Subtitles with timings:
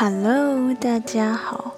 [0.00, 1.74] Hello，大家好，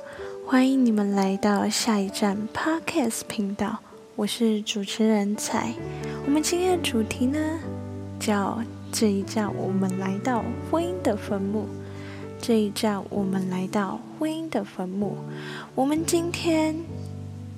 [0.46, 3.78] 欢迎你们来到下一站 Podcast 频道，
[4.14, 5.72] 我是主持人彩。
[6.26, 7.38] 我们今天的主题呢，
[8.18, 8.62] 叫
[8.92, 11.66] 这一站我们来到婚姻的坟墓。
[12.38, 15.16] 这一站我们来到婚姻的坟墓。
[15.74, 16.76] 我们今天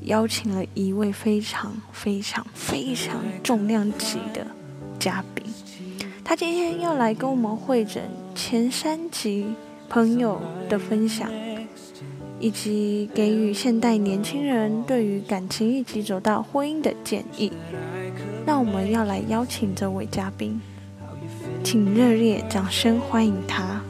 [0.03, 4.47] 邀请了一位非常非常非常重量级的
[5.01, 5.45] 嘉宾，
[6.23, 8.05] 他今天要来跟我们会诊
[8.37, 9.47] 前三集。
[9.93, 11.29] 朋友的分享，
[12.41, 17.53] 以及给予现代年轻人对于感情以及走到婚姻的建议。
[18.47, 20.59] 那我们要来邀请这位嘉宾，
[21.63, 23.83] 请热烈掌声欢迎他。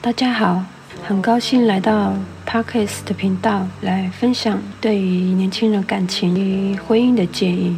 [0.00, 0.62] 大家好，
[1.02, 2.14] 很高兴来到
[2.46, 7.76] Parkes 的频道来分享对于年轻人感情与婚姻的建议。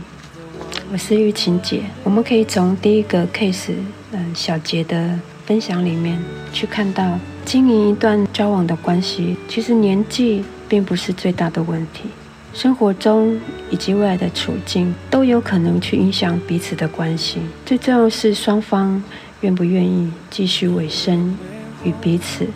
[0.92, 3.72] 我是玉琴姐，我们可以从第一个 case，
[4.10, 5.18] 嗯，小杰的。
[5.52, 6.18] 分享里面
[6.50, 12.04] 去看到，经营一段交往的关系，其实年纪并不是最大的问题，
[12.54, 17.38] 生活中以及未来的处境都有可能去影响彼此的关系。
[17.66, 19.04] 最重要是双方
[19.42, 21.36] 愿不愿意继续委身
[21.84, 22.46] 与彼此，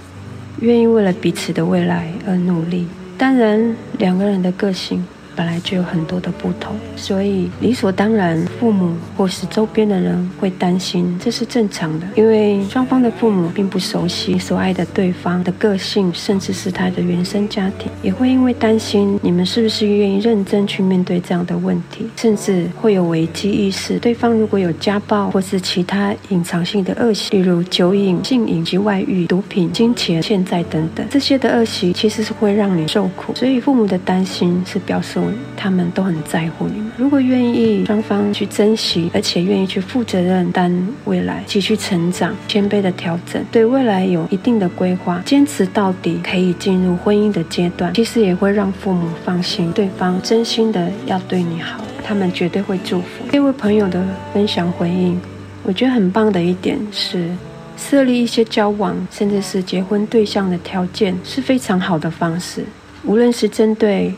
[0.60, 2.88] 愿意为了彼此的未来而努力。
[3.18, 5.06] 当然，两个人的个性。
[5.36, 12.06] 本来就有很多的不同，所以理所当然，父母或是周边的人会担心，这是正常的。
[12.14, 23.98] 因为双方的父母并不熟悉所爱的对方的个性，甚至是他的原生家庭，也会因为担心你们是不是愿意认真去面对这样的问题，甚至会有危机意识。
[23.98, 33.34] 对方如果有家暴或是其他隐藏性的恶习，例如酒瘾、性瘾及外遇、毒品、金钱、欠债等等，这些的恶习其实是会让你受苦。
[33.34, 35.25] 所以父母的担心是表示。
[35.56, 36.90] 他们都很在乎你们。
[36.96, 40.72] 如果愿意双方去珍惜，而且愿意去负责任、担
[41.04, 53.24] 未来、继续成长、谦卑的调整，对未来有一定的规划，坚持到底，可以进入婚姻的阶段，其实也会让父母放心，对方真心的要对你好，他们绝对会祝福。
[53.30, 54.02] 这位朋友的
[54.32, 55.20] 分享回应，
[55.62, 57.28] 我觉得很棒的一点是，
[57.76, 62.64] 设立一些交往甚至是结婚对象的条件是非常好的方式，
[63.04, 64.14] 无论是针对。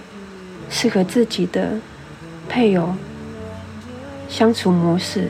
[0.71, 1.79] 适合自己的
[2.49, 2.95] 配偶
[4.29, 5.29] 相处模式，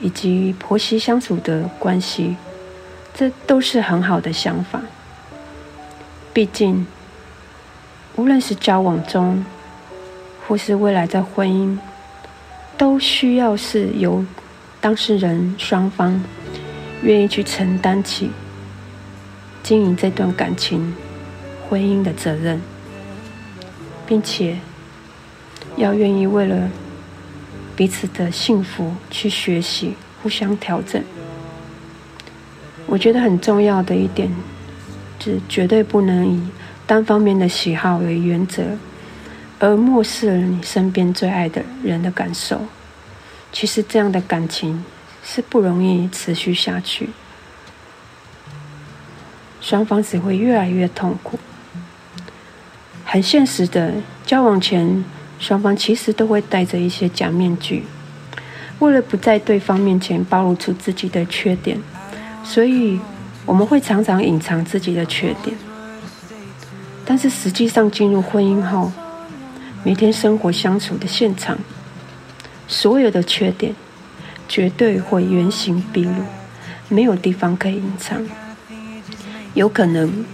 [0.00, 2.36] 以及婆媳相处的关系，
[3.14, 4.80] 这都是很好的想法。
[6.32, 6.86] 毕竟，
[8.16, 9.44] 无论是交往中，
[10.46, 11.78] 或是未来在婚姻，
[12.76, 14.24] 都需要是由
[14.80, 16.20] 当事人双方
[17.02, 18.30] 愿意去承担起
[19.62, 20.94] 经营这段感情、
[21.68, 22.60] 婚姻的责任。
[24.06, 24.58] 并且
[25.76, 26.70] 要愿意为了
[27.76, 31.02] 彼此的幸福去学习，互相调整。
[32.86, 34.30] 我觉得很重要的一点
[35.18, 36.40] 是，绝对不能以
[36.86, 38.62] 单方面的喜好为原则，
[39.58, 42.60] 而漠视了你身边最爱的人的感受。
[43.50, 44.84] 其实这样的感情
[45.24, 47.08] 是不容易持续下去，
[49.60, 51.38] 双方只会越来越痛苦。
[53.14, 53.92] 很现实的，
[54.26, 55.04] 交往前
[55.38, 57.84] 双方其实都会戴着一些假面具，
[58.80, 61.78] 为了不在对方面前暴露出自己的缺点，
[62.42, 62.98] 所以
[63.46, 65.56] 我们会常常隐藏自己的缺点。
[67.04, 68.90] 但是实际上进入婚姻后，
[69.84, 71.56] 每天生活相处的现场，
[72.66, 73.76] 所有的缺点
[74.48, 76.10] 绝对会原形毕露，
[76.88, 78.20] 没有地方可以隐藏。
[79.54, 80.24] 有可能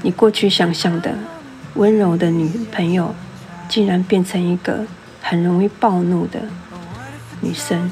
[0.00, 1.14] 你过去想象的。
[1.74, 3.14] 温柔的女朋友，
[3.68, 4.84] 竟然变成一个
[5.22, 6.40] 很容易暴怒的
[7.40, 7.90] 女生。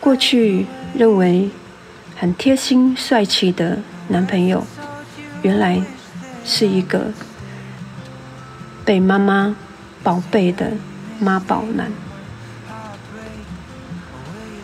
[0.00, 1.50] 过去认为
[2.14, 4.64] 很贴心帅气的男朋友，
[5.42, 5.82] 原来
[6.44, 7.10] 是一个
[8.84, 9.56] 被妈妈
[10.02, 10.72] 宝贝的
[11.18, 11.90] 妈宝男。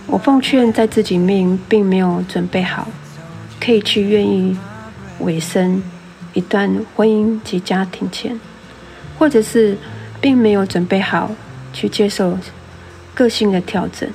[0.07, 2.87] 我奉劝在自己命并没有准备好，
[3.59, 4.57] 可以去愿意
[5.21, 5.83] 委身。
[6.35, 8.41] 一段婚姻及家庭前，
[9.19, 9.77] 或者是
[10.21, 11.31] 并没有准备好
[11.73, 12.39] 去接受
[13.15, 14.09] 个性的调整，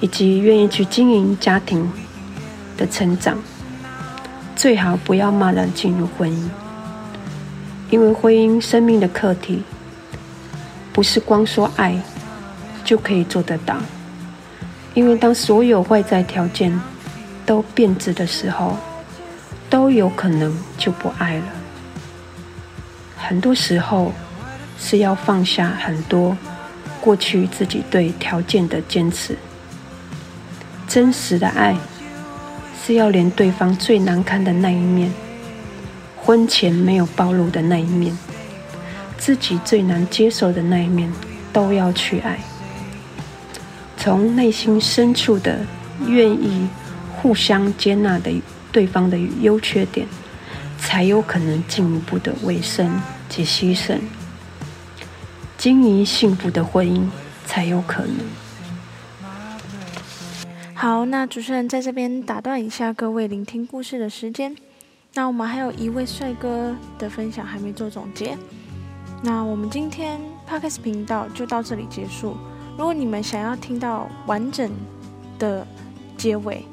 [0.00, 1.90] 以及愿意去经营家庭
[2.76, 3.36] 的成长，
[4.54, 6.48] 最好不要贸然进入婚姻，
[7.90, 9.64] 因为婚姻生命的课题
[10.92, 12.00] 不是光说爱
[12.84, 13.76] 就可以做得到，
[14.94, 16.80] 因为当所有外在条件
[17.44, 18.76] 都变质的时候。
[19.72, 21.44] 都有可能就不爱了。
[23.16, 24.12] 很多时候
[24.78, 26.36] 是要放下很多
[27.00, 29.34] 过去自己对条件的坚持，
[30.86, 31.74] 真实的爱
[32.84, 35.10] 是要连对方最难堪的那一面，
[36.18, 38.14] 婚前没有暴露的那一面，
[39.16, 41.10] 自己最难接受的那一面，
[41.50, 42.38] 都要去爱。
[43.96, 45.60] 从内心深处的
[46.06, 46.68] 愿意
[47.16, 48.30] 互相接纳的
[48.72, 50.08] 对方的优缺点，
[50.78, 52.90] 才有可能进一步的委身
[53.28, 53.98] 及牺牲，
[55.56, 57.06] 经营幸福的婚姻
[57.46, 58.16] 才有可能。
[60.74, 64.56] 好，那主持人在这边打断一下各位聆听故事的时间。
[65.14, 68.36] 那我们还有一位帅哥的分享还没做总结，
[69.22, 72.36] 那我们今天 p a r k s 频道就到这里结束。
[72.78, 74.72] 如果你们想要听到完整
[75.38, 75.66] 的
[76.16, 76.64] 结尾，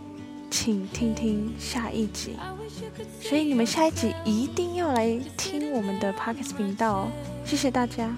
[0.50, 2.36] 请听听下一集。
[3.22, 7.08] 所以你们下一集一定要来听我们的 Parkes 频道哦！
[7.46, 8.16] 谢谢大家。